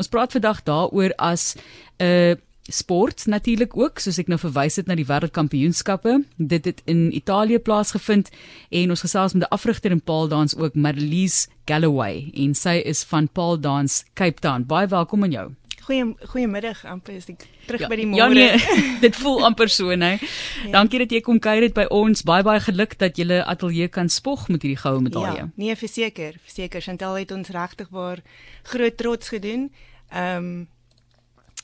Ons 0.00 0.08
praat 0.08 0.32
vandag 0.32 0.62
daaroor 0.64 1.12
as 1.20 1.54
'n 2.00 2.04
uh, 2.04 2.34
sport 2.70 3.26
natuurlik 3.26 3.76
ook 3.76 3.98
soos 3.98 4.18
ek 4.18 4.28
nou 4.28 4.38
verwys 4.38 4.76
het 4.76 4.86
na 4.86 4.94
die 4.94 5.04
wêreldkampioenskappe. 5.04 6.24
Dit 6.36 6.64
het 6.64 6.82
in 6.84 7.10
Italië 7.12 7.58
plaasgevind 7.58 8.30
en 8.70 8.90
ons 8.90 9.00
gesels 9.00 9.32
met 9.32 9.42
'n 9.42 9.52
afrigter 9.52 9.90
in 9.90 10.00
paaldans 10.00 10.56
ook 10.56 10.74
Marlies 10.74 11.48
Galloway 11.64 12.30
en 12.34 12.54
sy 12.54 12.80
is 12.84 13.04
van 13.04 13.28
Paaldans 13.28 14.04
Cape 14.14 14.40
Town. 14.40 14.64
Baie 14.66 14.86
welkom 14.86 15.22
aan 15.22 15.30
jou. 15.30 15.50
Goeie 15.80 16.14
goeiemiddag 16.26 16.84
amper 16.84 17.14
is 17.14 17.28
ek 17.28 17.46
terug 17.66 17.80
Ja, 17.80 17.88
by 17.88 17.96
die 17.96 18.06
môre. 18.06 18.18
Ja 18.18 18.28
nee, 18.28 18.58
dit 19.06 19.16
voel 19.16 19.44
amper 19.44 19.68
so, 19.68 19.94
né? 19.96 20.18
Ja. 20.64 20.70
Dankie 20.70 20.98
dat 20.98 21.10
jy 21.10 21.20
kom 21.20 21.38
kuier 21.38 21.60
dit 21.60 21.74
by 21.74 21.86
ons. 21.90 22.22
Baie 22.22 22.42
baie 22.42 22.60
geluk 22.60 22.98
dat 22.98 23.16
jy 23.16 23.24
'n 23.24 23.42
ateljee 23.42 23.88
kan 23.88 24.08
spog 24.08 24.48
met 24.48 24.62
hierdie 24.62 24.80
goue 24.80 25.00
medalje. 25.00 25.36
Ja, 25.36 25.50
nee 25.56 25.76
verseker, 25.76 26.34
verseker 26.44 26.80
Chantal 26.80 27.14
het 27.14 27.30
ons 27.30 27.48
regtig 27.48 27.88
waar 27.90 28.22
groot 28.62 28.96
trots 28.96 29.28
gedoen. 29.28 29.70
Ehm 30.10 30.36
um, 30.36 30.68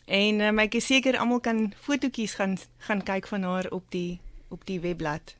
en 0.06 0.40
um, 0.40 0.58
ek 0.62 0.76
is 0.78 0.86
seker 0.86 1.18
almal 1.18 1.40
kan 1.42 1.72
fotootjies 1.82 2.36
gaan 2.38 2.54
gaan 2.86 3.02
kyk 3.02 3.26
van 3.26 3.42
haar 3.42 3.66
op 3.74 3.90
die 3.90 4.20
op 4.48 4.66
die 4.66 4.80
webblad. 4.80 5.35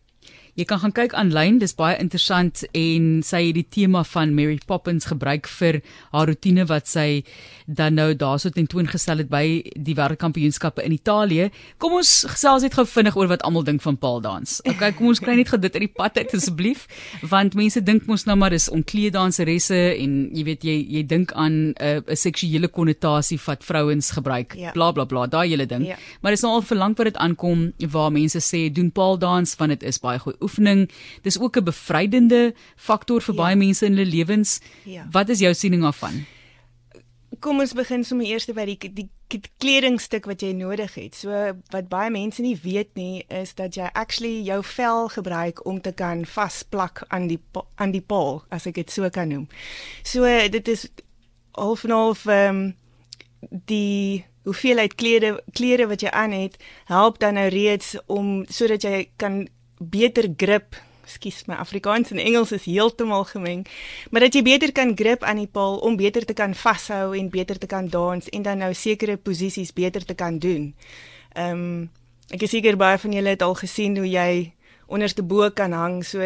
Jy 0.56 0.65
kan 0.65 0.80
gaan 0.80 0.92
kyk 0.96 1.12
aanlyn, 1.20 1.59
dis 1.60 1.74
baie 1.77 1.98
interessant 2.01 2.62
en 2.73 3.09
sy 3.27 3.42
het 3.51 3.59
die 3.59 3.66
tema 3.69 4.01
van 4.09 4.30
Mary 4.33 4.56
Poppins 4.65 5.05
gebruik 5.05 5.51
vir 5.52 5.82
haar 6.15 6.30
rotine 6.30 6.65
wat 6.70 6.88
sy 6.88 7.27
dan 7.69 7.98
nou 7.98 8.15
daarso 8.16 8.48
tentoongestel 8.55 9.20
het 9.20 9.29
by 9.29 9.42
die 9.77 9.92
wêreldkampioenskappe 9.98 10.80
in 10.87 10.95
Italië. 10.96 11.51
Kom 11.82 11.98
ons 11.98 12.12
gesels 12.30 12.65
net 12.65 12.77
gou 12.79 12.87
vinnig 12.88 13.19
oor 13.20 13.29
wat 13.34 13.45
almal 13.45 13.66
dink 13.69 13.84
van 13.84 13.98
paaldans. 14.01 14.62
Okay, 14.65 14.95
kom 14.96 15.10
ons 15.10 15.20
kry 15.20 15.34
net 15.37 15.51
gou 15.52 15.59
dit 15.60 15.77
uit 15.77 15.84
die 15.84 15.92
pad 15.92 16.16
uit 16.16 16.32
asseblief, 16.38 16.87
want 17.20 17.59
mense 17.59 17.84
dink 17.84 18.09
mos 18.09 18.24
nou 18.24 18.38
maar 18.41 18.57
dis 18.57 18.70
onkleeddanseresse 18.73 19.82
en 19.98 20.16
jy 20.32 20.46
weet 20.48 20.65
jy 20.65 20.79
jy 20.96 21.04
dink 21.04 21.37
aan 21.37 21.52
'n 21.52 21.74
uh, 21.77 22.01
'n 22.01 22.16
seksuele 22.16 22.73
konnotasie 22.73 23.38
wat 23.45 23.60
vrouens 23.60 24.10
gebruik. 24.16 24.57
Ja. 24.57 24.73
Bla 24.73 24.93
bla 24.93 25.04
bla, 25.04 25.27
daai 25.27 25.48
hele 25.52 25.66
ding. 25.66 25.84
Ja. 25.84 26.01
Maar 26.23 26.32
dis 26.32 26.41
nou 26.41 26.54
al 26.54 26.62
verlang 26.62 26.96
wat 26.96 27.13
dit 27.13 27.16
aankom 27.16 27.73
waar 27.93 28.13
mense 28.13 28.41
sê 28.41 28.73
doen 28.73 28.91
paaldans 28.91 29.57
want 29.57 29.70
dit 29.70 29.82
is 29.82 30.01
baie 30.01 30.18
goeie 30.18 30.45
oefening. 30.46 30.86
Dis 31.26 31.38
ook 31.40 31.56
'n 31.58 31.64
bevrydende 31.64 32.54
faktor 32.76 33.20
vir 33.22 33.34
Ja. 33.34 33.42
baie 33.42 33.56
mense 33.56 33.86
in 33.86 33.96
hulle 33.96 34.10
lewens. 34.10 34.60
Ja. 34.84 35.06
Wat 35.10 35.28
is 35.28 35.38
jou 35.38 35.54
siening 35.54 35.82
daarvan? 35.82 36.24
Kom 37.40 37.60
ons 37.60 37.72
begin 37.76 38.04
sommer 38.04 38.26
eers 38.26 38.46
by 38.46 38.64
die 38.64 38.78
die, 38.94 39.10
kledingstuk 39.58 40.24
wat 40.30 40.40
jy 40.40 40.52
nodig 40.52 40.94
het. 40.94 41.14
So 41.14 41.28
wat 41.74 41.88
baie 41.88 42.10
mense 42.10 42.42
nie 42.42 42.56
weet 42.62 42.94
nie 42.94 43.24
is 43.28 43.54
dat 43.54 43.74
jy 43.74 43.88
actually 43.92 44.42
jou 44.46 44.62
vel 44.64 45.08
gebruik 45.08 45.66
om 45.66 45.80
te 45.80 45.92
kan 45.92 46.24
vasplak 46.26 47.02
aan 47.08 47.26
die 47.26 47.40
aan 47.76 47.90
die 47.90 48.00
paal 48.00 48.44
as 48.50 48.66
ek 48.66 48.74
dit 48.74 48.90
so 48.90 49.10
kan 49.10 49.28
noem. 49.28 49.48
So 50.02 50.22
dit 50.48 50.68
is 50.68 50.88
half 51.54 51.84
en 51.84 51.90
half 51.90 52.26
ehm 52.26 52.56
um, 52.56 52.74
die 53.66 54.24
hoeveelheid 54.46 54.94
klere 54.94 55.42
klere 55.52 55.86
wat 55.90 56.00
jy 56.00 56.10
aan 56.10 56.32
het 56.32 56.56
help 56.86 57.18
dan 57.18 57.34
nou 57.34 57.48
reeds 57.48 57.96
om 58.06 58.44
sodat 58.48 58.82
jy 58.82 59.08
kan 59.16 59.48
beter 59.79 60.29
grip 60.37 60.77
Skus, 61.07 61.45
my 61.46 61.55
Afrikaans 61.55 62.10
en 62.10 62.19
Engels 62.19 62.52
is 62.52 62.65
heeltemal 62.66 63.24
gemeng. 63.30 63.66
Maar 64.10 64.27
dat 64.27 64.34
jy 64.34 64.43
beter 64.43 64.72
kan 64.75 64.97
grip 64.99 65.22
aan 65.22 65.38
die 65.38 65.47
paal 65.47 65.78
om 65.87 65.97
beter 65.97 66.25
te 66.27 66.34
kan 66.34 66.55
vashou 66.55 67.15
en 67.16 67.31
beter 67.31 67.59
te 67.59 67.66
kan 67.71 67.88
dans 67.88 68.28
en 68.28 68.43
dan 68.43 68.59
nou 68.59 68.72
sekere 68.75 69.16
posisies 69.16 69.72
beter 69.72 70.04
te 70.04 70.15
kan 70.15 70.38
doen. 70.38 70.72
Ehm 71.34 71.62
um, 71.62 71.91
ek 72.34 72.43
is 72.43 72.50
seker 72.50 72.75
baie 72.75 72.99
van 72.99 73.12
julle 73.15 73.37
het 73.37 73.43
al 73.43 73.54
gesien 73.54 73.94
hoe 73.97 74.09
jy 74.09 74.53
onderste 74.91 75.22
bo 75.22 75.47
kan 75.50 75.72
hang. 75.72 76.03
So 76.04 76.19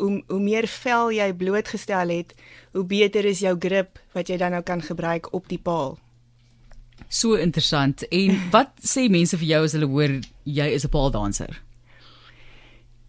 hoe 0.00 0.22
hoe 0.26 0.40
meer 0.40 0.66
vel 0.66 1.12
jy 1.12 1.28
blootgestel 1.36 2.08
het, 2.08 2.32
hoe 2.72 2.84
beter 2.84 3.24
is 3.24 3.44
jou 3.44 3.56
grip 3.60 4.00
wat 4.14 4.28
jy 4.28 4.38
dan 4.40 4.56
nou 4.56 4.62
kan 4.62 4.82
gebruik 4.82 5.32
op 5.32 5.48
die 5.48 5.60
paal. 5.60 5.98
So 7.08 7.34
interessant. 7.34 8.02
En 8.08 8.40
wat 8.50 8.72
sê 8.80 9.10
mense 9.10 9.36
vir 9.36 9.46
jou 9.46 9.62
as 9.64 9.76
hulle 9.76 9.90
hoor 9.90 10.18
jy 10.44 10.66
is 10.72 10.84
'n 10.84 10.88
paaldanser? 10.88 11.60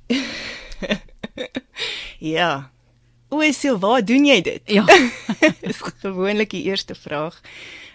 Ja. 2.20 2.72
O, 3.30 3.52
so 3.52 3.78
waar 3.80 4.06
doen 4.06 4.26
jy 4.26 4.42
dit? 4.42 4.62
Ja. 4.66 4.86
is 5.62 5.82
gewoonlik 5.82 6.50
die 6.50 6.64
eerste 6.64 6.96
vraag. 6.96 7.42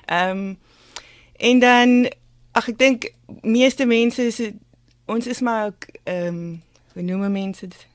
Ehm 0.05 0.39
um, 0.39 0.59
en 1.41 1.59
dan 1.59 2.13
ag 2.53 2.69
ek 2.69 2.79
dink 2.79 3.13
meeste 3.41 3.87
mense 3.87 4.23
is 4.23 4.41
ons 5.07 5.27
is 5.27 5.41
maar 5.41 5.67
ook 5.67 5.87
ehm 6.03 6.27
um, 6.27 6.63
hoe 6.93 7.03
noem 7.03 7.33
mense 7.33 7.67
dit? 7.67 7.87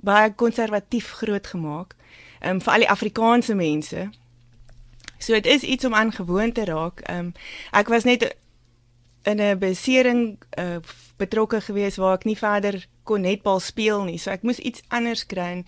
Baie 0.00 0.34
konservatief 0.34 1.10
grootgemaak. 1.10 1.94
Ehm 2.40 2.50
um, 2.50 2.60
vir 2.60 2.72
al 2.72 2.84
die 2.84 2.90
Afrikaanse 2.90 3.54
mense. 3.54 4.10
So 5.18 5.32
dit 5.32 5.46
is 5.46 5.62
iets 5.62 5.84
om 5.84 5.94
aan 5.94 6.12
gewoon 6.12 6.52
te 6.52 6.64
raak. 6.64 7.00
Ehm 7.00 7.18
um, 7.18 7.32
ek 7.70 7.88
was 7.88 8.04
net 8.04 8.36
in 9.22 9.40
'n 9.40 9.58
besering 9.58 10.38
uh, 10.58 10.80
betrokke 11.16 11.60
gewees 11.60 11.96
waar 11.96 12.18
ek 12.18 12.24
nie 12.24 12.38
verder 12.38 12.86
kon 13.04 13.20
netbal 13.20 13.60
speel 13.60 14.04
nie. 14.04 14.18
So 14.18 14.30
ek 14.30 14.42
moes 14.42 14.58
iets 14.58 14.82
anders 14.88 15.26
kry. 15.26 15.50
en 15.52 15.64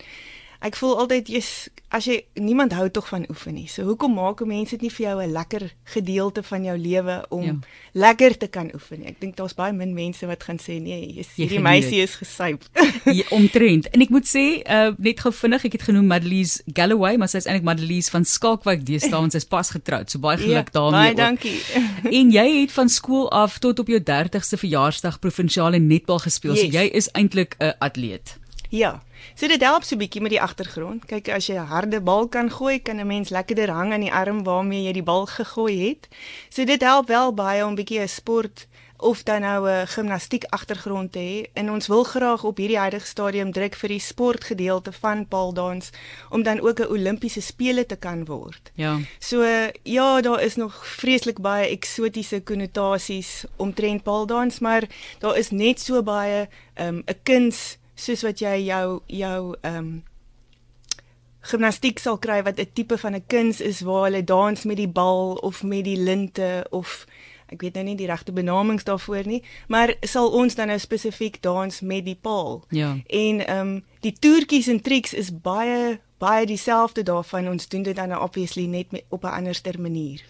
Ek 0.61 0.75
voel 0.75 0.97
altyd 0.99 1.27
jy's 1.27 1.69
as 1.95 2.05
jy 2.05 2.25
niemand 2.33 2.73
hou 2.73 2.89
tog 2.89 3.07
van 3.07 3.25
oefen 3.29 3.53
nie. 3.53 3.67
So 3.67 3.83
hoekom 3.83 4.13
maak 4.13 4.41
mense 4.45 4.69
dit 4.75 4.81
nie 4.81 4.89
vir 4.89 5.05
jou 5.05 5.21
'n 5.23 5.31
lekker 5.31 5.71
gedeelte 5.85 6.43
van 6.43 6.63
jou 6.63 6.77
lewe 6.77 7.25
om 7.29 7.43
Ja. 7.43 7.51
ja. 7.51 7.59
lekker 7.93 8.37
te 8.37 8.47
kan 8.47 8.71
oefen 8.73 8.99
nie? 8.99 9.07
Ek 9.07 9.19
dink 9.19 9.35
daar's 9.35 9.53
baie 9.53 9.73
min 9.73 9.93
mense 9.93 10.25
wat 10.27 10.43
gaan 10.43 10.57
sê 10.57 10.81
nee, 10.81 11.13
jy's 11.15 11.27
Jy 11.35 11.43
hierdie 11.47 11.59
meisie 11.59 12.01
is 12.01 12.15
gesyp. 12.15 12.63
Ja, 13.05 13.23
omtrent. 13.29 13.87
En 13.93 14.01
ek 14.01 14.09
moet 14.09 14.25
sê, 14.25 14.61
uh 14.67 14.91
net 14.97 15.19
gou 15.19 15.31
vinnig, 15.31 15.65
ek 15.65 15.71
het 15.71 15.81
genoem 15.83 16.07
Madelies 16.07 16.61
Galloway, 16.73 17.17
maar 17.17 17.27
sy 17.29 17.37
is 17.37 17.45
eintlik 17.45 17.63
Madelies 17.63 18.09
van 18.09 18.25
Skalkwyk 18.25 18.85
deesdae 18.85 19.23
en 19.23 19.31
sy's 19.31 19.45
pas 19.45 19.69
getroud. 19.69 20.09
So 20.11 20.19
baie 20.19 20.37
geluk 20.37 20.71
daarmee. 20.71 21.13
Baie 21.13 21.15
dankie. 21.15 21.59
En 22.19 22.31
jy 22.31 22.61
het 22.61 22.71
van 22.71 22.89
skool 22.89 23.31
af 23.31 23.59
tot 23.59 23.79
op 23.79 23.87
jou 23.87 23.99
30ste 23.99 24.57
verjaarsdag 24.57 25.19
provinsiale 25.19 25.79
netbal 25.79 26.19
gespeel. 26.19 26.55
So 26.55 26.63
Yes. 26.63 26.73
jy 26.73 26.89
is 26.93 27.09
eintlik 27.13 27.55
'n 27.59 27.73
atleet. 27.79 28.37
Ja. 28.69 29.03
So 29.35 29.47
dit 29.47 29.61
help 29.61 29.83
so 29.83 29.97
bietjie 29.97 30.21
met 30.21 30.31
die 30.31 30.41
agtergrond. 30.41 31.05
Kyk, 31.05 31.29
as 31.29 31.47
jy 31.47 31.55
'n 31.55 31.67
harde 31.67 32.01
bal 32.01 32.27
kan 32.27 32.49
gooi, 32.51 32.79
kan 32.79 32.99
'n 32.99 33.07
mens 33.07 33.29
lekkerder 33.29 33.69
hang 33.69 33.93
aan 33.93 34.01
die 34.01 34.13
arm 34.13 34.43
waarmee 34.43 34.83
jy 34.83 34.93
die 34.93 35.03
bal 35.03 35.25
gegooi 35.25 35.87
het. 35.87 36.07
So 36.49 36.63
dit 36.63 36.81
help 36.81 37.07
wel 37.07 37.33
baie 37.33 37.65
om 37.65 37.75
bietjie 37.75 37.99
'n 37.99 38.07
sport 38.07 38.67
of 38.97 39.23
dan 39.23 39.41
nou 39.41 39.69
'n 39.69 39.87
gimnastiek 39.87 40.43
agtergrond 40.49 41.11
te 41.11 41.19
hê. 41.19 41.51
En 41.53 41.71
ons 41.71 41.87
wil 41.87 42.03
graag 42.03 42.43
op 42.43 42.57
hierdie 42.57 42.77
huidige 42.77 43.05
stadium 43.05 43.51
druk 43.51 43.75
vir 43.75 43.89
die 43.89 43.99
sportgedeelte 43.99 44.91
van 44.91 45.27
paaldans 45.27 45.89
om 46.29 46.43
dan 46.43 46.59
ook 46.59 46.79
'n 46.79 46.87
Olimpiese 46.87 47.41
spele 47.41 47.85
te 47.85 47.95
kan 47.95 48.25
word. 48.25 48.71
Ja. 48.73 48.99
So 49.19 49.43
ja, 49.83 50.21
daar 50.21 50.41
is 50.41 50.55
nog 50.55 50.87
vreeslik 50.87 51.39
baie 51.39 51.69
eksotiese 51.69 52.41
konnotasies 52.41 53.43
omtrent 53.55 54.03
paaldans, 54.03 54.59
maar 54.59 54.83
daar 55.19 55.37
is 55.37 55.49
net 55.49 55.79
so 55.79 56.03
baie 56.03 56.47
'n 56.75 56.83
um, 56.83 57.03
kuns 57.23 57.77
soos 57.95 58.21
wat 58.21 58.39
jy 58.39 58.65
jou 58.65 59.01
jou 59.07 59.55
ehm 59.61 59.77
um, 59.77 60.03
gimnastiek 61.45 61.99
sal 61.99 62.17
kry 62.17 62.41
wat 62.43 62.59
'n 62.59 62.73
tipe 62.73 62.97
van 62.97 63.15
'n 63.15 63.23
kuns 63.27 63.61
is 63.61 63.81
waar 63.81 64.03
hulle 64.03 64.23
dans 64.23 64.63
met 64.63 64.77
die 64.77 64.87
bal 64.87 65.33
of 65.33 65.63
met 65.63 65.83
die 65.83 65.97
linte 65.97 66.65
of 66.69 67.05
ek 67.47 67.61
weet 67.61 67.73
nou 67.73 67.83
nie 67.85 67.95
die 67.95 68.09
regte 68.09 68.31
benamings 68.31 68.83
daarvoor 68.83 69.27
nie, 69.29 69.43
maar 69.67 69.93
sal 70.01 70.31
ons 70.31 70.55
dan 70.55 70.67
nou 70.67 70.79
spesifiek 70.79 71.41
dans 71.41 71.81
met 71.81 72.05
die 72.05 72.17
paal. 72.21 72.63
Ja. 72.69 72.97
En 73.07 73.45
ehm 73.45 73.59
um, 73.59 73.83
die 73.99 74.13
toertjies 74.19 74.67
en 74.67 74.81
triks 74.81 75.13
is 75.13 75.31
baie 75.41 75.99
baie 76.17 76.45
dieselfde 76.45 77.03
daarvan. 77.03 77.49
Ons 77.49 77.67
doen 77.67 77.83
dit 77.83 77.95
dan 77.95 78.09
nou 78.09 78.21
obviously 78.23 78.65
net 78.65 78.91
met, 78.91 79.03
op 79.09 79.23
'n 79.23 79.35
anderster 79.37 79.81
manier. 79.81 80.23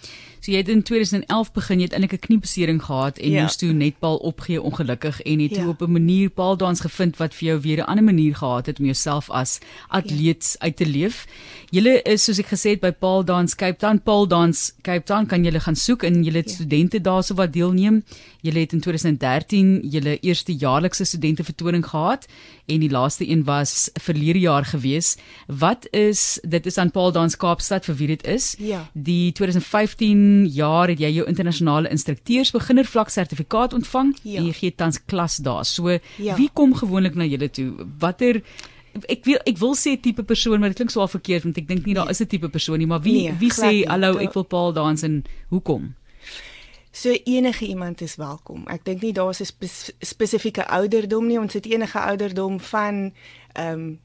So 0.46 0.52
jy 0.54 0.60
het 0.62 0.68
in 0.70 0.84
2011 0.86 1.48
begin, 1.56 1.80
jy 1.80 1.86
het 1.88 1.94
eintlik 1.98 2.14
'n 2.14 2.26
kniebesering 2.28 2.82
gehad 2.84 3.18
en 3.18 3.32
Ja. 3.32 3.42
moes 3.42 3.56
toe 3.56 3.72
netbal 3.74 4.18
opgee 4.18 4.62
ongelukkig 4.62 5.22
en 5.22 5.40
het 5.40 5.54
toe 5.54 5.64
Ja. 5.64 5.70
op 5.70 5.82
'n 5.82 5.92
manier 5.92 6.30
paaldans 6.30 6.80
gevind 6.82 7.18
wat 7.18 7.34
vir 7.34 7.48
jou 7.48 7.60
weer 7.62 7.78
'n 7.82 7.86
ander 7.90 8.04
manier 8.04 8.36
gehad 8.36 8.66
het 8.66 8.80
om 8.80 8.86
jouself 8.86 9.30
as 9.32 9.60
atleet 9.90 10.56
uit 10.60 10.76
te 10.76 10.86
leef. 10.86 11.26
Julle 11.72 12.02
is 12.04 12.24
soos 12.24 12.38
ek 12.40 12.46
gesê 12.46 12.70
het 12.70 12.80
by 12.80 12.92
Paaldans 12.92 13.56
Cape 13.56 13.78
Town, 13.78 14.00
Paaldans 14.04 14.74
Cape 14.82 15.04
Town 15.04 15.26
kan 15.26 15.44
julle 15.44 15.60
gaan 15.60 15.76
soek 15.76 16.04
en 16.04 16.24
julle 16.24 16.38
het 16.38 16.50
Ja. 16.50 16.56
studente 16.56 17.02
daarso 17.02 17.34
wat 17.36 17.52
deelneem. 17.54 18.04
Julle 18.42 18.60
het 18.60 18.74
in 18.74 18.80
2013 18.82 19.82
julle 19.90 20.20
eerste 20.20 20.54
jaarlikse 20.54 21.04
studentevertoning 21.06 21.84
gehad 21.86 22.28
en 22.68 22.80
die 22.80 22.90
laaste 22.90 23.28
een 23.30 23.44
was 23.44 23.90
verlede 23.94 24.40
jaar 24.40 24.66
gewees. 24.66 25.18
Wat 25.48 25.88
is 25.92 26.40
dit 26.48 26.66
is 26.66 26.78
aan 26.78 26.92
Paaldans 26.92 27.36
Kaapstad 27.38 27.86
vir 27.86 27.96
wie 27.96 28.08
dit 28.08 28.28
is? 28.28 28.56
Ja. 28.60 28.90
Die 28.94 29.32
2015 29.32 30.35
jaar 30.46 30.88
het 30.92 31.00
jy 31.00 31.10
jou 31.16 31.26
internasionale 31.28 31.90
instrukteurs 31.90 32.52
beginner 32.52 32.86
vlak 32.86 33.10
sertifikaat 33.10 33.74
ontvang 33.74 34.16
Ja. 34.24 34.40
en 34.40 34.46
jy 34.50 34.54
gee 34.54 34.72
tans 34.76 35.00
klas 35.06 35.38
daar. 35.38 35.66
So 35.66 36.00
Ja. 36.18 36.36
wie 36.36 36.50
kom 36.54 36.74
gewoonlik 36.74 37.16
na 37.16 37.24
julle 37.26 37.50
toe? 37.50 37.74
Watter 38.00 38.42
ek 39.10 39.26
wil 39.26 39.40
ek 39.46 39.58
wil 39.58 39.76
sê 39.76 39.98
tipe 40.02 40.24
persoon 40.24 40.60
maar 40.60 40.70
dit 40.70 40.78
klink 40.78 40.92
swaar 40.92 41.10
verkeerd 41.10 41.44
want 41.44 41.58
ek 41.58 41.68
dink 41.68 41.86
nie 41.86 41.94
daar 41.94 42.06
Nee. 42.06 42.12
is 42.12 42.22
'n 42.22 42.28
tipe 42.28 42.50
persoon 42.50 42.78
nie, 42.78 42.88
maar 42.88 43.02
wie 43.02 43.14
Nee, 43.30 43.34
wie 43.40 43.52
sê 43.52 43.86
hallo 43.88 44.18
ek 44.18 44.34
wil 44.34 44.44
paal 44.44 44.74
dans 44.74 45.04
en 45.04 45.24
hoekom? 45.50 45.96
So 46.92 47.10
enige 47.26 47.66
iemand 47.68 48.02
is 48.02 48.16
welkom. 48.16 48.64
Ek 48.68 48.86
dink 48.86 49.02
nie 49.02 49.14
daar's 49.14 49.42
'n 49.42 49.46
spes 49.46 49.92
spesifieke 50.00 50.68
ouderdom 50.68 51.28
nie. 51.28 51.40
Ons 51.40 51.54
het 51.54 51.66
enige 51.66 52.00
ouderdom 52.00 52.60
van 52.60 53.14
ehm 53.54 53.74
um, 53.74 54.00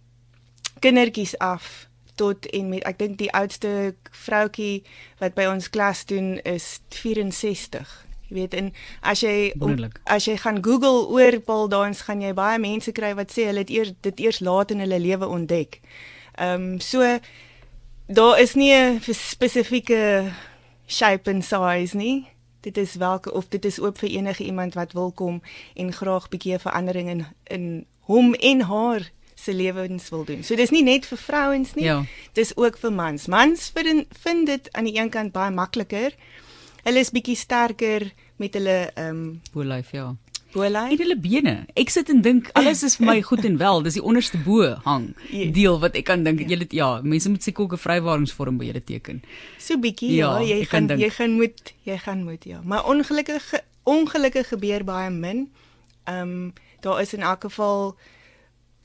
kindertjies 0.81 1.39
af 1.39 1.89
tot 2.21 2.47
en 2.53 2.69
met 2.69 2.85
ek 2.89 3.01
dink 3.01 3.19
die 3.21 3.33
oudste 3.37 3.95
vroutjie 4.25 4.83
wat 5.23 5.37
by 5.39 5.49
ons 5.49 5.71
klas 5.73 6.05
doen 6.09 6.37
is 6.49 6.81
64. 6.93 7.89
Jy 8.29 8.37
weet 8.37 8.55
en 8.55 8.71
as 9.03 9.25
jy 9.25 9.51
Wonderlik. 9.59 9.99
as 10.05 10.29
jy 10.29 10.37
gaan 10.39 10.61
Google 10.63 11.09
oor 11.11 11.41
pole 11.47 11.71
dance 11.73 12.05
gaan 12.07 12.23
jy 12.23 12.33
baie 12.37 12.61
mense 12.63 12.93
kry 12.95 13.15
wat 13.19 13.33
sê 13.35 13.49
hulle 13.49 13.65
het 13.65 13.73
eers 13.73 13.95
dit 14.07 14.21
eers 14.27 14.41
laat 14.45 14.71
in 14.71 14.85
hulle 14.85 15.01
lewe 15.03 15.27
ontdek. 15.27 15.81
Ehm 16.37 16.77
um, 16.77 16.81
so 16.81 17.19
daar 18.07 18.41
is 18.41 18.55
nie 18.55 18.73
'n 18.73 19.01
spesifieke 19.01 20.31
shape 20.87 21.31
and 21.31 21.45
size 21.45 21.97
nie. 21.97 22.29
Dit 22.61 22.77
is 22.77 22.95
welke 22.95 23.33
of 23.33 23.49
dit 23.49 23.65
is 23.65 23.81
oop 23.81 23.99
vir 23.99 24.11
enige 24.11 24.45
iemand 24.45 24.75
wat 24.75 24.93
wil 24.93 25.13
kom 25.13 25.43
en 25.75 25.93
graag 25.93 26.29
bietjie 26.29 26.55
'n 26.55 26.67
verandering 26.67 27.09
in 27.09 27.27
in 27.45 27.87
hom 28.01 28.35
en 28.35 28.61
haar 28.61 29.11
se 29.41 29.55
lewens 29.55 30.09
wil 30.13 30.25
doen. 30.25 30.43
So 30.45 30.57
dis 30.57 30.71
nie 30.71 30.83
net 30.83 31.07
vir 31.07 31.19
vrouens 31.19 31.75
nie. 31.75 31.85
Ja. 31.85 32.05
Dis 32.37 32.53
ook 32.57 32.79
vir 32.79 32.93
mans. 32.93 33.27
Mans 33.27 33.71
vind 33.75 34.07
vind 34.23 34.47
dit 34.47 34.69
aan 34.73 34.85
die 34.85 34.97
een 34.99 35.11
kant 35.11 35.33
baie 35.33 35.51
makliker. 35.51 36.13
Hulle 36.85 36.99
is 36.99 37.11
bietjie 37.11 37.37
sterker 37.37 38.11
met 38.41 38.55
hulle 38.55 38.91
ehm 38.95 39.09
um, 39.09 39.41
Bolyf, 39.53 39.91
ja. 39.93 40.15
bolyf. 40.53 40.91
En 40.91 40.99
hulle 40.99 41.17
bene. 41.21 41.67
Ek 41.75 41.91
sit 41.91 42.09
en 42.11 42.21
dink 42.23 42.49
alles 42.59 42.83
is 42.83 42.97
vir 42.97 43.07
my 43.07 43.21
goed 43.31 43.45
en 43.45 43.57
wel. 43.61 43.83
Dis 43.83 43.95
die 43.99 44.03
onderste 44.03 44.39
bo 44.45 44.63
hang 44.85 45.11
Ja. 45.31 45.51
deel 45.53 45.79
wat 45.81 45.95
ek 45.95 46.05
kan 46.05 46.25
dink. 46.25 46.41
Julle 46.49 46.67
ja, 46.71 47.01
mense 47.03 47.29
moet 47.31 47.43
seker 47.43 47.65
ook 47.65 47.73
'n 47.73 47.85
vrywaringsvorm 47.85 48.59
by 48.59 48.65
julle 48.71 48.85
teken. 48.85 49.23
So 49.59 49.77
bietjie 49.79 50.13
Ja, 50.17 50.39
ja, 50.39 50.57
jy 50.57 50.65
gaan 50.65 50.89
jy 50.99 51.11
gaan 51.11 51.33
moet 51.37 51.75
jy 51.85 51.99
gaan 51.99 52.25
moet 52.25 52.45
ja. 52.45 52.61
Maar 52.65 52.85
ongelukkig 52.85 53.55
ongelukkig 53.85 54.49
gebeur 54.49 54.85
baie 54.85 55.11
min. 55.11 55.49
Ehm 56.05 56.21
um, 56.23 56.53
daar 56.81 57.01
is 57.01 57.13
in 57.15 57.21
elk 57.23 57.41
geval 57.45 57.97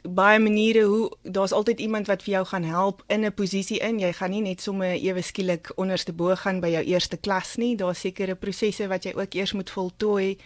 baie 0.07 0.40
maniere 0.40 0.84
hoe 0.84 1.12
daar's 1.22 1.52
altyd 1.52 1.80
iemand 1.80 2.07
wat 2.07 2.24
vir 2.24 2.34
jou 2.34 2.46
gaan 2.46 2.63
help 2.63 3.04
in 3.07 3.25
'n 3.25 3.34
posisie 3.34 3.80
in. 3.80 4.00
Jy 4.00 4.13
gaan 4.13 4.30
nie 4.30 4.42
net 4.42 4.62
sommer 4.62 4.94
ewe 4.94 5.22
skielik 5.22 5.72
onderste 5.75 6.13
bo 6.13 6.36
gaan 6.36 6.60
by 6.60 6.68
jou 6.68 6.84
eerste 6.84 7.18
klas 7.18 7.56
nie. 7.56 7.75
Daar's 7.75 8.00
sekere 8.00 8.36
prosesse 8.36 8.88
wat 8.88 9.04
jy 9.04 9.13
ook 9.16 9.34
eers 9.34 9.54
moet 9.54 9.69
voltooi. 9.69 10.38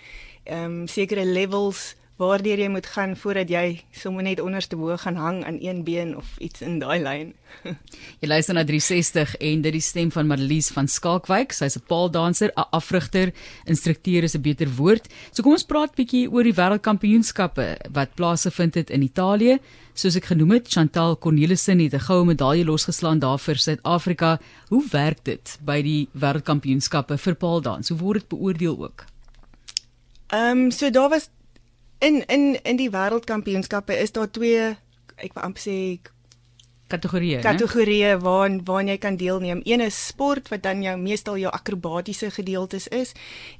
Ehm 0.44 0.64
um, 0.64 0.88
sekere 0.88 1.26
levels 1.26 1.96
waardeur 2.19 2.60
jy 2.60 2.68
moet 2.68 2.88
gaan 2.92 3.13
voordat 3.16 3.51
jy 3.51 3.80
sommer 3.95 4.25
net 4.27 4.42
onderste 4.44 4.75
bo 4.75 4.95
gaan 5.00 5.16
hang 5.16 5.38
aan 5.48 5.57
een 5.63 5.86
been 5.88 6.12
of 6.19 6.33
iets 6.44 6.62
in 6.62 6.80
daai 6.81 7.00
lyn. 7.00 7.30
Jy 8.21 8.27
luister 8.27 8.57
na 8.57 8.66
360 8.68 9.38
en 9.39 9.63
dit 9.63 9.77
is 9.77 9.80
die 9.80 9.88
stem 9.88 10.12
van 10.12 10.27
Marlies 10.27 10.68
van 10.75 10.88
Skalkwyk. 10.92 11.56
Sy's 11.56 11.77
'n 11.80 11.86
paaldanser, 11.88 12.51
'n 12.51 12.68
afrigter, 12.75 13.31
instrukteur 13.66 14.24
is 14.24 14.36
'n 14.36 14.42
beter 14.42 14.68
woord. 14.68 15.07
So 15.31 15.44
kom 15.44 15.54
ons 15.54 15.63
praat 15.63 15.95
bietjie 15.95 16.27
oor 16.27 16.44
die 16.44 16.54
wêreldkampioenskappe 16.54 17.77
wat 17.94 18.16
plaasgevind 18.16 18.75
het 18.75 18.89
in 18.89 19.01
Italië. 19.01 19.60
Soos 19.94 20.16
ek 20.16 20.25
genoem 20.25 20.51
het, 20.51 20.68
Chantal 20.68 21.18
Cornelissen 21.18 21.80
het 21.80 21.94
'n 21.94 22.00
goue 22.00 22.25
medalje 22.25 22.66
losgeslaan 22.66 23.19
daar 23.19 23.39
vir 23.39 23.56
Suid-Afrika. 23.56 24.39
Hoe 24.68 24.83
werk 24.92 25.24
dit 25.24 25.57
by 25.63 25.81
die 25.81 26.10
wêreldkampioenskappe 26.12 27.18
vir 27.18 27.36
paaldans? 27.36 27.89
Hoe 27.89 27.98
word 27.98 28.19
dit 28.19 28.27
beoordeel 28.27 28.77
ook? 28.77 29.06
Ehm 30.27 30.57
um, 30.57 30.71
so 30.71 30.89
daar 30.89 31.10
was 31.10 31.30
in 32.00 32.24
in 32.28 32.63
in 32.63 32.78
die 32.80 32.90
wêreldkampioenskappe 32.90 33.98
is 33.98 34.12
daar 34.12 34.31
twee 34.31 34.75
ek 35.19 35.34
wil 35.36 35.44
amper 35.44 35.62
sê 35.62 35.78
Kategorieë, 36.90 37.44
kategorieë 37.46 38.16
waar 38.24 38.50
waar 38.66 38.81
jy 38.81 38.96
kan 38.98 39.18
deelneem. 39.18 39.60
Een 39.63 39.84
is 39.86 39.98
sport 40.07 40.48
wat 40.50 40.63
dan 40.66 40.81
jou 40.81 40.96
meestal 40.98 41.38
jou 41.38 41.51
akrobatiese 41.54 42.31
gedeeltes 42.34 42.88
is 42.88 43.12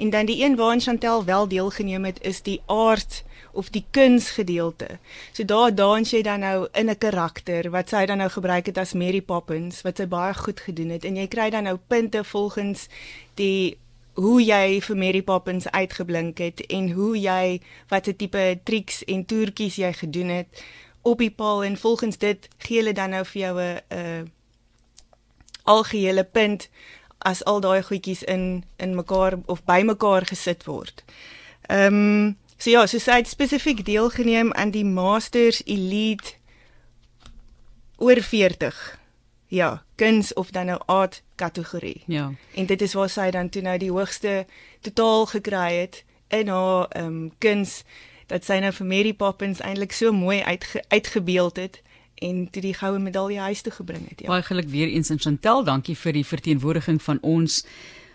en 0.02 0.10
dan 0.10 0.26
die 0.26 0.40
een 0.42 0.56
waarin 0.58 0.82
Chantel 0.82 1.26
wel 1.26 1.48
deelgeneem 1.48 2.08
het 2.10 2.18
is 2.26 2.42
die 2.42 2.58
aard 2.66 3.24
of 3.52 3.70
die 3.70 3.86
kunsgedeelte. 3.92 4.98
So 5.34 5.46
daar 5.46 5.76
dans 5.76 6.10
jy 6.10 6.24
dan 6.26 6.40
nou 6.40 6.68
in 6.74 6.90
'n 6.90 6.98
karakter 6.98 7.70
wat 7.70 7.90
sy 7.90 8.06
dan 8.06 8.18
nou 8.18 8.30
gebruik 8.30 8.66
het 8.66 8.78
as 8.78 8.94
Mary 8.94 9.22
Poppins 9.22 9.82
wat 9.82 9.98
sy 9.98 10.08
baie 10.08 10.34
goed 10.34 10.60
gedoen 10.60 10.90
het 10.90 11.06
en 11.06 11.16
jy 11.16 11.28
kry 11.28 11.50
dan 11.50 11.64
nou 11.64 11.78
punte 11.88 12.24
volgens 12.24 12.88
die 13.36 13.78
hoe 14.14 14.42
jy 14.44 14.82
vir 14.82 14.98
Mary 14.98 15.22
Poppins 15.22 15.68
uitgeblink 15.72 16.38
het 16.38 16.66
en 16.68 16.92
hoe 16.92 17.16
jy 17.20 17.62
watter 17.90 18.16
tipe 18.16 18.60
triks 18.64 19.04
en 19.08 19.26
toertjies 19.26 19.76
jy 19.76 19.94
gedoen 19.94 20.30
het 20.30 20.64
op 21.02 21.18
die 21.18 21.32
paal 21.32 21.64
en 21.64 21.78
volgens 21.78 22.18
dit 22.18 22.48
gee 22.58 22.82
hulle 22.82 22.94
dan 22.94 23.10
nou 23.10 23.26
vir 23.26 23.42
jou 23.42 23.62
'n 23.62 23.80
'n 23.90 24.32
algehele 25.64 26.24
punt 26.24 26.70
as 27.18 27.44
al 27.44 27.60
daai 27.60 27.84
goedjies 27.84 28.24
in 28.24 28.64
in 28.78 28.96
mekaar 28.96 29.40
of 29.46 29.64
bymekaar 29.64 30.26
gesit 30.26 30.64
word. 30.64 31.04
Ehm 31.68 31.94
um, 31.94 32.38
so 32.58 32.70
ja, 32.70 32.86
so 32.86 32.98
sy 32.98 33.12
het 33.12 33.28
spesifiek 33.28 33.86
deelgeneem 33.86 34.54
aan 34.54 34.72
die 34.72 34.86
Masters 34.86 35.62
Elite 35.66 36.34
oor 37.98 38.22
40. 38.22 38.99
Ja, 39.50 39.84
kuns 39.96 40.34
of 40.34 40.52
dan 40.52 40.66
nou 40.66 40.80
art 40.86 41.24
kategorie. 41.36 42.04
Ja. 42.06 42.32
En 42.54 42.66
dit 42.66 42.82
is 42.82 42.94
waar 42.94 43.10
sy 43.10 43.30
dan 43.34 43.50
toe 43.50 43.62
nou 43.62 43.78
die 43.78 43.92
hoogste 43.92 44.46
totaal 44.82 45.26
gekry 45.26 45.74
het 45.74 46.04
in 46.28 46.48
haar 46.48 46.86
ehm 46.88 47.06
um, 47.06 47.32
kuns 47.38 47.84
dat 48.30 48.46
sy 48.46 48.60
nou 48.62 48.70
vir 48.74 48.86
Mary 48.86 49.14
Poppins 49.14 49.60
eintlik 49.66 49.92
so 49.92 50.12
mooi 50.14 50.42
uitge, 50.42 50.84
uitgebeeld 50.88 51.56
het 51.58 51.82
en 52.16 52.50
toe 52.52 52.62
die 52.62 52.74
goue 52.78 53.00
medalje 53.00 53.40
huis 53.40 53.62
toe 53.62 53.74
gebring 53.74 54.06
het. 54.10 54.22
Ja. 54.22 54.28
Baie 54.28 54.46
geluk 54.46 54.70
weer 54.70 54.88
eens 54.88 55.10
aan 55.12 55.20
Chantel. 55.20 55.64
Dankie 55.64 55.98
vir 55.98 56.14
die 56.14 56.26
verteenwoordiging 56.26 57.02
van 57.02 57.18
ons 57.22 57.64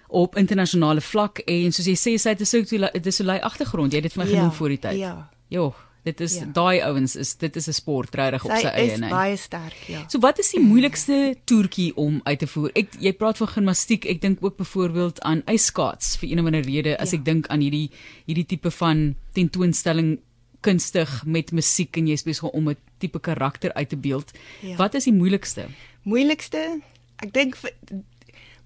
op 0.07 0.37
internasionale 0.39 1.01
vlak 1.01 1.43
en 1.51 1.75
soos 1.75 1.89
jy 1.91 1.97
sê 1.99 2.15
sy 2.21 2.37
het 2.37 2.41
'n 2.41 2.47
so 2.47 3.23
'n 3.23 3.27
lei 3.27 3.41
agtergrond. 3.41 3.93
Jy 3.93 3.99
het 3.99 4.07
dit 4.07 4.13
vir 4.13 4.25
my 4.25 4.31
genoem 4.31 4.53
voor 4.53 4.69
die 4.69 4.79
tyd. 4.79 4.99
Ja. 4.99 5.31
Jo, 5.49 5.75
dit 6.05 6.21
is 6.21 6.35
Ja. 6.39 6.45
daai 6.53 6.81
ouens 6.83 7.17
is 7.17 7.35
dit 7.37 7.57
is 7.57 7.67
'n 7.69 7.73
sport 7.73 8.15
regtig 8.15 8.45
op 8.45 8.51
Sy 8.51 8.61
sy 8.61 8.67
eie, 8.69 8.93
is 8.93 8.99
nee. 9.01 9.11
baie 9.11 9.37
sterk, 9.37 9.77
ja. 9.89 10.05
So 10.09 10.19
wat 10.21 10.39
is 10.39 10.51
die 10.51 10.61
moeilikste 10.61 11.37
toertjie 11.45 11.95
om 11.97 12.21
uit 12.25 12.39
te 12.39 12.47
voer? 12.47 12.71
Ek 12.75 12.89
jy 13.01 13.13
praat 13.13 13.37
van 13.37 13.49
gimnastiek, 13.49 14.05
ek 14.07 14.21
dink 14.21 14.39
ook 14.45 14.57
byvoorbeeld 14.57 15.21
aan 15.21 15.43
ijskaats 15.47 16.17
vir 16.17 16.31
een 16.31 16.39
of 16.41 16.47
ander 16.47 16.61
rede 16.63 16.99
as 16.99 17.11
Ja. 17.13 17.19
ek 17.19 17.25
dink 17.25 17.47
aan 17.47 17.61
hierdie 17.61 17.91
hierdie 18.27 18.47
tipe 18.47 18.71
van 18.71 19.15
tentoonstelling 19.35 20.19
kunstig 20.61 21.25
met 21.27 21.53
musiek 21.53 21.97
en 21.97 22.07
jy's 22.07 22.23
besig 22.23 22.51
om 22.53 22.69
'n 22.69 22.77
tipe 22.99 23.19
karakter 23.21 23.73
uit 23.75 23.89
te 23.89 23.97
beeld. 23.97 24.33
Ja. 24.63 24.77
Wat 24.77 24.95
is 24.95 25.05
die 25.05 25.13
moeilikste? 25.13 25.67
Moeilikste, 26.05 26.81
ek 27.19 27.33
dink 27.33 27.57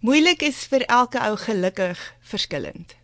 moeilik 0.00 0.42
is 0.42 0.64
vir 0.66 0.84
elke 0.88 1.18
ou 1.20 1.36
gelukkig 1.36 1.98
verskillend. 2.20 2.94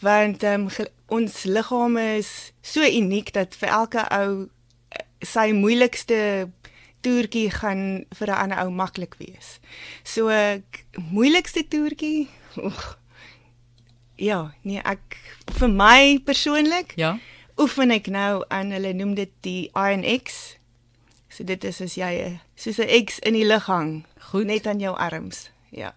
Want 0.00 0.42
um, 0.44 0.68
ons 1.08 1.42
liggame 1.44 2.16
is 2.18 2.52
so 2.62 2.80
uniek 2.82 3.32
dat 3.32 3.54
vir 3.60 3.68
elke 3.68 4.04
ou 4.16 4.48
eh, 4.88 5.04
sy 5.20 5.50
moeilikste 5.52 6.48
toertjie 7.04 7.50
gaan 7.50 8.04
vir 8.18 8.28
'n 8.28 8.38
ander 8.42 8.58
ou 8.64 8.70
maklik 8.70 9.14
wees. 9.18 9.58
So 10.04 10.28
moeilikste 11.10 11.64
toertjie. 11.68 12.28
Oeg. 12.56 12.98
Ja, 14.16 14.52
nee, 14.62 14.80
ek 14.84 15.16
vir 15.58 15.68
my 15.68 16.20
persoonlik 16.24 16.92
Ja. 16.96 17.18
oefen 17.58 17.90
ek 17.90 18.06
nou 18.06 18.44
aan 18.48 18.70
hulle 18.70 18.92
noem 18.92 19.14
dit 19.14 19.30
die 19.40 19.70
Iron 19.74 20.04
X. 20.04 20.56
So 21.28 21.44
dit 21.44 21.64
is 21.64 21.80
as 21.80 21.94
jy 21.94 22.40
soos 22.56 22.78
'n 22.78 22.88
X 23.04 23.18
in 23.18 23.32
die 23.34 23.46
lug 23.46 23.66
hang, 23.66 24.04
Goed. 24.30 24.46
net 24.46 24.66
aan 24.66 24.78
jou 24.80 24.96
arms. 24.96 25.50
Ja. 25.70 25.92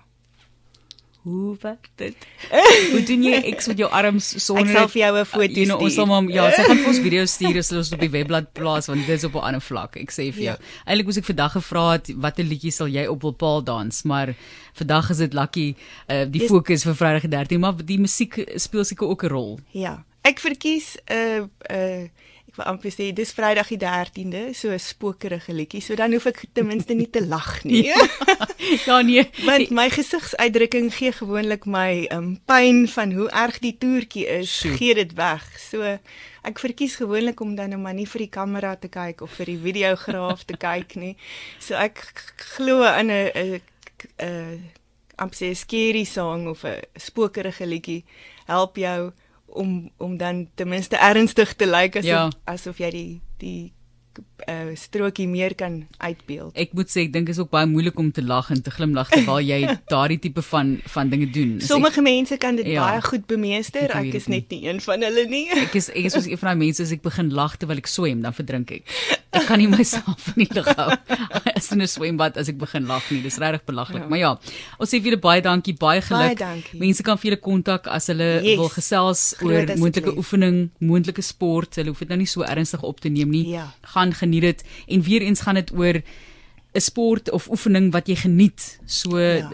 Hoe 1.24 1.56
werk 1.62 1.88
dit? 1.96 2.16
Hoe 2.92 3.04
doen 3.08 3.22
jy 3.24 3.38
X 3.56 3.70
met 3.72 3.80
jou 3.80 3.88
arms 3.88 4.26
sonder 4.44 4.68
Ek 4.68 4.76
sal 4.76 4.90
vir 4.92 5.00
jou 5.02 5.12
'n 5.20 5.26
foto 5.26 5.56
you 5.56 5.68
know, 5.70 5.80
ons 5.80 5.94
stuur. 5.94 6.04
sal 6.04 6.10
maar 6.12 6.34
ja, 6.36 6.50
sy 6.52 6.66
gaan 6.68 6.82
vir 6.82 6.90
ons 6.92 7.00
video 7.00 7.24
stuur 7.36 7.60
as 7.62 7.72
ons 7.72 7.92
op 7.96 8.04
die 8.04 8.12
webblad 8.12 8.50
plaas 8.52 8.90
want 8.92 9.08
dit 9.08 9.16
is 9.16 9.24
op 9.24 9.38
'n 9.40 9.46
ander 9.48 9.64
vlak. 9.64 9.96
Ek 9.96 10.12
sê 10.12 10.28
vir 10.36 10.44
jou. 10.50 10.58
Ja. 10.60 10.84
Eintlik 10.84 11.08
moes 11.08 11.22
ek 11.24 11.30
vandag 11.32 11.56
gevra 11.56 11.86
het 11.96 12.12
watter 12.16 12.44
liedjie 12.44 12.72
sal 12.76 12.92
jy 12.92 13.08
op 13.08 13.22
wil 13.22 13.32
paal 13.32 13.64
dans, 13.64 14.04
maar 14.04 14.36
vandag 14.76 15.10
is 15.10 15.18
dit 15.18 15.34
lucky 15.34 15.76
uh, 16.10 16.26
die 16.28 16.44
fokus 16.48 16.84
vir 16.84 16.96
Vrydag 16.96 17.22
die 17.22 17.32
13, 17.32 17.60
maar 17.60 17.80
die 17.80 18.00
musiek 18.00 18.44
speel 18.60 18.84
seker 18.84 19.08
ook 19.08 19.24
'n 19.24 19.32
rol. 19.32 19.60
Ja. 19.72 20.04
Ek 20.24 20.40
verkies 20.40 20.98
'n 21.08 21.16
uh, 21.16 21.48
'n 21.72 22.04
uh, 22.04 22.10
ek 22.54 22.60
wil 22.62 22.68
amper 22.70 22.92
sê 22.94 23.08
dis 23.18 23.32
Vrydag 23.34 23.72
die 23.74 23.80
13de, 23.82 24.42
so 24.54 24.70
'n 24.70 24.78
spookerige 24.78 25.54
liedjie. 25.58 25.82
So 25.82 25.96
dan 25.98 26.12
hoef 26.14 26.28
ek 26.30 26.44
ten 26.54 26.68
minste 26.68 26.94
nie 26.94 27.10
te 27.10 27.26
lag 27.26 27.64
nie. 27.64 27.90
ja 28.86 29.02
nee. 29.02 29.26
Want 29.42 29.72
my 29.74 29.90
gesigsuitdrukking 29.90 30.94
gee 30.94 31.12
gewoonlik 31.12 31.66
my 31.66 32.06
um 32.14 32.38
pyn 32.46 32.86
van 32.88 33.12
hoe 33.18 33.26
erg 33.32 33.58
die 33.60 33.74
toertjie 33.74 34.28
is, 34.28 34.54
Sjoe. 34.54 34.78
gee 34.78 34.94
dit 34.94 35.14
weg. 35.18 35.42
So 35.58 35.82
ek 36.46 36.60
verkies 36.62 36.96
gewoonlik 37.02 37.42
om 37.42 37.56
dan 37.56 37.74
nou 37.74 37.82
maar 37.82 37.98
nie 37.98 38.06
vir 38.06 38.20
die 38.28 38.30
kamera 38.30 38.76
te 38.76 38.88
kyk 38.88 39.22
of 39.26 39.34
vir 39.34 39.46
die 39.46 39.58
videograaf 39.58 40.46
te 40.46 40.54
kyk 40.68 40.96
nie. 40.96 41.18
So 41.58 41.74
ek 41.74 42.06
glo 42.54 42.84
in 42.86 43.10
'n 43.10 43.32
'n 43.34 43.62
'n 44.22 44.70
amper 45.18 45.38
sê 45.42 45.50
'n 45.50 45.56
scary 45.58 46.06
song 46.06 46.48
of 46.54 46.64
'n 46.66 46.86
spookerige 47.02 47.66
liedjie 47.66 48.04
help 48.46 48.78
jou 48.78 49.12
om 49.54 49.92
om 49.98 50.18
dan 50.18 50.48
ten 50.56 50.68
minste 50.70 50.98
ernstig 50.98 51.54
te 51.56 51.66
lyk 51.70 51.96
asof 52.02 52.10
Ja. 52.10 52.30
asof 52.46 52.78
jy 52.82 52.90
die 52.92 53.22
die 53.40 53.74
uh, 54.50 54.76
strokie 54.78 55.26
meer 55.28 55.56
kan 55.56 55.88
uitbeeld. 55.98 56.54
Ek 56.58 56.74
moet 56.78 56.90
sê 56.94 57.02
ek 57.08 57.14
dink 57.16 57.30
is 57.34 57.40
ook 57.42 57.50
baie 57.50 57.66
moeilik 57.66 57.98
om 58.00 58.12
te 58.14 58.22
lag 58.22 58.52
en 58.54 58.62
te 58.62 58.70
glimlag 58.72 59.10
terwyl 59.10 59.42
jy 59.42 59.62
daardie 59.94 60.20
tipe 60.22 60.42
van 60.46 60.76
van 60.94 61.10
dinge 61.10 61.30
doen. 61.34 61.56
So 61.62 61.74
Sommige 61.76 62.02
mense 62.06 62.38
kan 62.38 62.56
dit 62.56 62.66
Ja. 62.70 62.86
baie 62.86 63.02
goed 63.02 63.26
bemeester. 63.28 63.90
Ek 63.90 64.06
Ek 64.12 64.14
is 64.22 64.28
net 64.28 64.50
nie 64.54 64.68
een 64.68 64.82
van 64.82 65.02
hulle 65.02 65.26
nie. 65.30 65.48
Ek 65.50 65.74
is 65.76 65.90
ek 65.90 66.06
is 66.06 66.14
soos 66.14 66.28
een 66.30 66.38
van 66.38 66.54
daai 66.54 66.66
mense 66.66 66.84
as 66.84 66.92
ek 66.92 67.02
begin 67.02 67.34
lag 67.34 67.58
terwyl 67.58 67.78
ek 67.82 67.88
swem, 67.88 68.22
dan 68.22 68.34
verdrink 68.34 68.72
ek. 68.72 68.84
ek 69.34 69.46
kan 69.50 69.60
nie 69.60 69.68
myself 69.68 70.28
in 70.36 70.46
die 70.46 70.50
lug 70.56 70.68
hou 70.78 70.90
as 71.56 71.72
in 71.72 71.82
'n 71.82 71.88
swembad 71.88 72.38
as 72.38 72.50
ek 72.50 72.58
begin 72.58 72.86
lag 72.88 73.04
nie. 73.12 73.22
Dis 73.22 73.38
regtig 73.42 73.66
belaglik. 73.66 74.04
Ja. 74.04 74.10
Maar 74.10 74.20
ja, 74.20 74.32
ons 74.80 74.90
sê 74.90 75.00
vir 75.02 75.12
julle 75.12 75.22
baie 75.22 75.42
dankie, 75.42 75.74
baie 75.78 76.02
geluk. 76.02 76.34
Baie 76.34 76.36
dankie. 76.36 76.80
Mense 76.80 77.04
kan 77.04 77.18
vir 77.18 77.32
julle 77.32 77.42
kontak 77.42 77.88
as 77.88 78.08
hulle 78.08 78.42
Yes. 78.44 78.58
wil 78.58 78.70
gesels 78.70 79.34
Groot 79.38 79.70
oor 79.70 79.78
moontlike 79.78 80.18
oefening, 80.18 80.70
moontlike 80.80 81.22
sport. 81.24 81.76
Hulle 81.76 81.90
hoef 81.90 82.00
dit 82.00 82.10
nou 82.10 82.18
nie 82.18 82.28
so 82.28 82.44
ernstig 82.44 82.82
op 82.84 83.00
te 83.00 83.10
neem 83.10 83.30
nie. 83.30 83.48
Ja. 83.50 83.68
Gaan 83.96 84.14
geniet 84.14 84.42
dit 84.42 84.64
en 84.88 85.02
weer 85.02 85.22
eens 85.22 85.42
gaan 85.42 85.56
dit 85.56 85.72
oor 85.74 86.02
'n 86.76 86.82
sport 86.82 87.30
of 87.32 87.50
oefening 87.50 87.92
wat 87.94 88.08
jy 88.08 88.16
geniet. 88.16 88.80
So 88.86 89.18
Ja. 89.18 89.50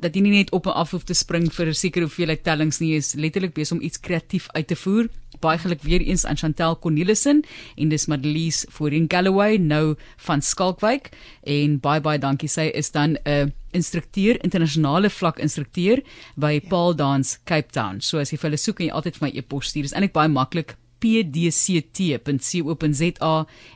dat 0.00 0.14
jy 0.14 0.20
nie 0.22 0.30
net 0.38 0.50
op 0.52 0.66
en 0.66 0.72
af 0.72 0.90
hoef 0.90 1.04
te 1.04 1.14
spring 1.14 1.52
vir 1.52 1.66
'n 1.66 1.74
sekere 1.74 2.04
hoeveelheid 2.04 2.42
tellings 2.44 2.80
nie, 2.80 2.96
is 2.96 3.14
letterlik 3.14 3.54
besig 3.54 3.76
om 3.76 3.82
iets 3.82 4.00
kreatief 4.00 4.48
uit 4.54 4.66
te 4.66 4.76
voer. 4.76 5.08
Baie 5.40 5.58
geluk 5.58 5.82
weer 5.82 6.00
eens 6.00 6.24
aan 6.24 6.36
Chantel 6.36 6.78
Cornelissen 6.78 7.42
en 7.76 7.88
dis 7.88 8.06
Madelies 8.06 8.66
Voorheen 8.68 9.06
Galloway 9.08 9.56
nou 9.56 9.96
van 10.16 10.40
Skalkwyk 10.42 11.10
en 11.44 11.78
baie 11.80 12.00
baie 12.00 12.18
dankie. 12.18 12.48
Sy 12.48 12.70
is 12.74 12.90
dan 12.90 13.16
'n 13.24 13.52
instrukteur, 13.72 14.42
internasionale 14.42 15.10
vlak 15.10 15.38
instrukteur 15.38 16.02
by 16.36 16.60
ja. 16.62 16.68
Paul 16.68 16.94
Dance 16.96 17.38
Cape 17.44 17.70
Town. 17.70 18.00
So 18.00 18.18
as 18.18 18.30
jy 18.30 18.36
vir 18.38 18.50
hulle 18.50 18.58
soek, 18.58 18.76
kan 18.76 18.86
jy 18.86 18.92
altyd 18.92 19.16
vir 19.16 19.28
my 19.28 19.36
e-pos 19.38 19.68
stuur. 19.68 19.82
Dis 19.82 19.92
eintlik 19.92 20.12
baie 20.12 20.28
maklik 20.28 20.76
pdct.co.za 21.00 22.26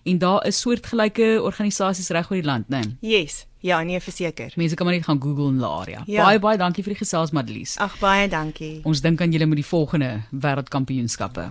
en 0.04 0.18
daar 0.18 0.46
is 0.46 0.60
soortgelyke 0.60 1.42
organisasies 1.42 2.08
reg 2.14 2.30
oor 2.30 2.38
die 2.40 2.46
land, 2.46 2.68
né? 2.68 2.80
Nee. 3.00 3.18
Yes. 3.18 3.46
Ja, 3.64 3.78
nee, 3.82 4.00
verseker. 4.00 4.52
Mense 4.60 4.76
kan 4.76 4.86
maar 4.86 4.94
net 4.94 5.04
gaan 5.04 5.20
Google 5.22 5.46
in 5.48 5.56
die 5.56 5.66
area. 5.66 6.02
Ja. 6.06 6.24
Baie 6.26 6.38
baie 6.38 6.58
dankie 6.60 6.82
vir 6.84 6.92
die 6.92 7.00
gesels 7.00 7.30
Madelies. 7.32 7.78
Ag 7.80 7.96
baie 7.96 8.28
dankie. 8.28 8.82
Ons 8.84 9.00
dink 9.00 9.22
aan 9.24 9.32
julle 9.32 9.46
met 9.48 9.56
die 9.56 9.64
volgende 9.64 10.10
wêreldkampioenskappe. 10.30 11.46